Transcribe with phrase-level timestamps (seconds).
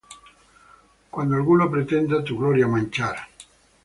[1.11, 3.17] Cuando alguno pretenda tu gloria manchar